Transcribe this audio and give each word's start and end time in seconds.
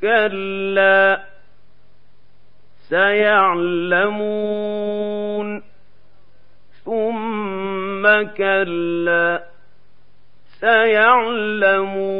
كلا 0.00 1.20
سيعلمون 3.90 5.62
ثم 6.84 8.22
كلا 8.36 9.44
سيعلمون 10.60 12.10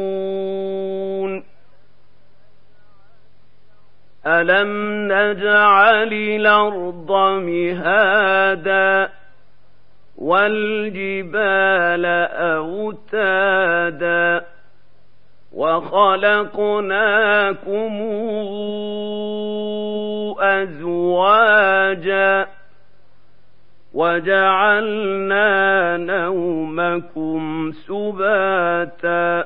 ألم 4.25 4.71
نجعل 5.11 6.13
الأرض 6.13 7.11
مهادا 7.41 9.09
والجبال 10.17 12.05
أوتادا 12.55 14.40
وخلقناكم 15.53 16.91
أزواجا 20.39 22.47
وجعلنا 23.93 25.97
نومكم 25.97 27.71
سباتا 27.87 29.45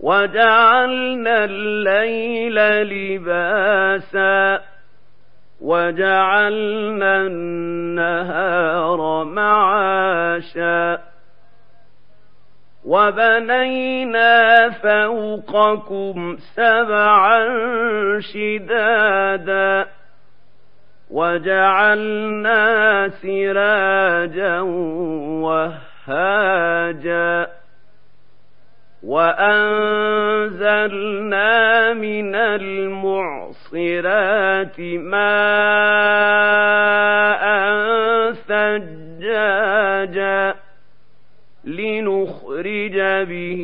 وجعلنا 0.00 1.44
الليل 1.44 2.54
لباسا 2.82 4.60
وجعلنا 5.60 7.20
النهار 7.26 9.24
معاشا 9.24 10.98
وبنينا 12.86 14.70
فوقكم 14.70 16.36
سبعا 16.54 17.38
شدادا 18.20 19.86
وجعلنا 21.10 23.08
سراجا 23.08 24.60
وهاجا 26.06 27.46
وأنزلنا 30.56 31.92
من 31.92 32.34
المعصرات 32.34 34.00
ماء 34.80 36.26
لنخرج 41.66 42.96
به 43.28 43.62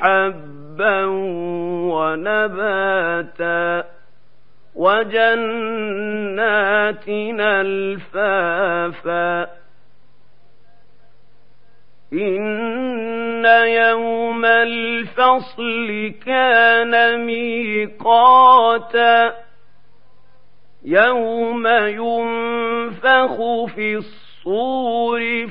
حبا 0.00 1.04
ونباتا. 1.92 3.84
وجنات 4.74 5.44
الفافا 7.40 9.42
إن 12.12 13.44
يوم 13.66 14.44
الفصل 14.44 16.12
كان 16.26 17.26
ميقاتا. 17.26 19.34
يوم 20.84 21.66
ينفخ 21.66 23.36
في 23.74 23.96
الصور 23.96 24.21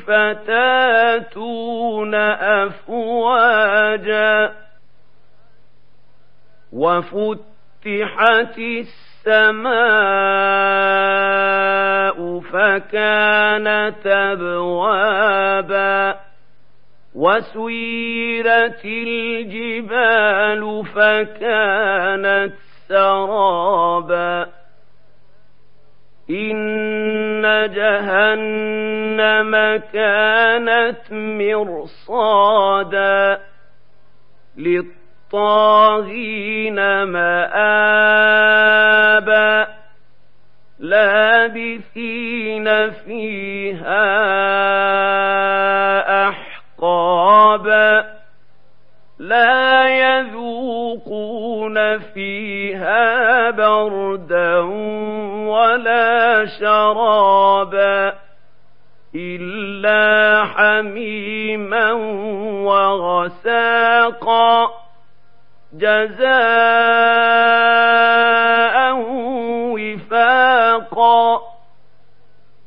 فتاتون 0.08 2.16
أفواجا 2.66 4.52
وفتحت 6.74 8.58
السماء 8.58 9.72
فكانت 12.40 14.08
أبوابا 14.08 16.16
وسيرت 17.16 18.86
الجبال 18.86 20.86
فكانت 20.96 22.54
سرابا 22.88 24.48
إن 26.30 26.71
جهنم 27.74 29.52
كانت 29.94 31.12
مرصادا 31.92 32.72
للطاغين 35.34 36.24
مآبا 37.04 38.32
لابثين 40.80 42.68
فيها 42.92 44.12
أحقابا 46.30 48.11
حميما 60.46 61.92
وغساقا 63.42 64.70
جزاء 65.74 66.32
وفاقا 69.76 71.42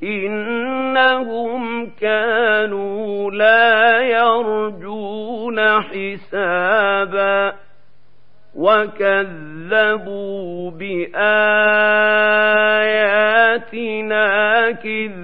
إنهم 0.02 1.90
كانوا 2.00 3.30
لا 3.30 4.00
يرجون 4.00 5.60
حسابا 5.82 7.52
وكذبوا 8.54 9.90
بآياتنا 10.70 11.24
كذابا 14.70 15.23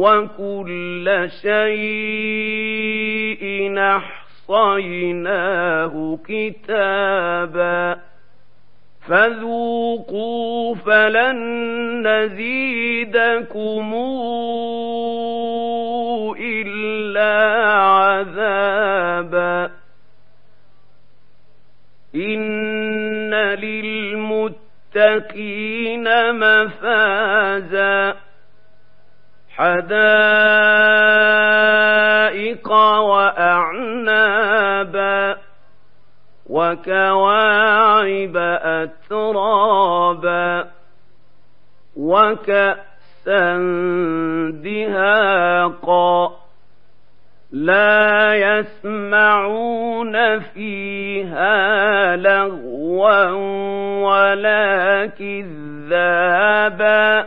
وكل 0.00 1.28
شيء 1.42 3.44
أحصيناه 4.48 6.18
كتابا 6.28 8.00
فذوقوا 9.08 10.74
فلن 10.74 11.38
نزيدكم 12.08 13.94
إلا 16.40 17.32
عذابا 17.72 19.70
إن 22.14 23.34
للمتقين 24.94 26.32
مفازا 26.32 28.16
حدائق 29.60 30.00
وأعنابا 33.90 35.36
وكواعب 36.46 38.36
أترابا 39.06 40.66
وكأسا 41.96 43.56
دهاقا 44.64 46.36
لا 47.52 48.34
يسمعون 48.34 50.38
فيها 50.40 52.16
لغوا 52.16 53.30
ولا 54.00 55.06
كذابا 55.18 57.26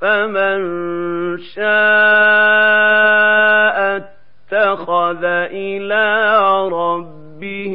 فمن 0.00 0.58
شاء 1.38 1.64
اتخذ 3.96 5.24
إلى 5.24 6.38
ربه 6.68 7.74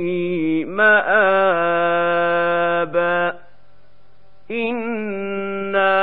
مآبا 0.67 1.89
إنا 4.51 5.99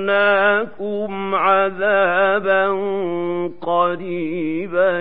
أنذرناكم 0.00 1.34
عذابا 1.34 2.66
قريبا 3.62 5.00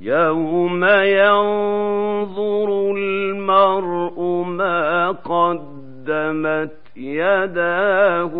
يوم 0.00 0.84
ينظر 0.84 2.68
المرء 2.96 4.20
ما 4.44 5.10
قدمت 5.10 6.76
يداه. 6.96 8.34